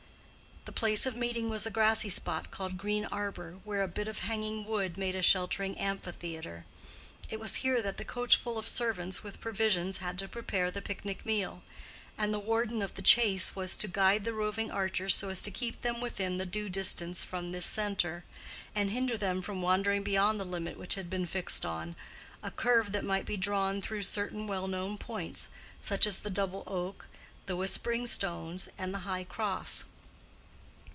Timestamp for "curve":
22.51-22.91